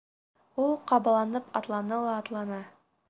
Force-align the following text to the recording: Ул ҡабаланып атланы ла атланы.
Ул 0.63 0.71
ҡабаланып 0.91 1.53
атланы 1.61 2.01
ла 2.07 2.17
атланы. 2.23 2.59